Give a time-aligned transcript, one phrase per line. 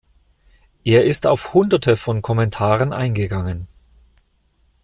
[0.83, 3.67] Er ist auf Hunderte von Kommentaren eingegangen.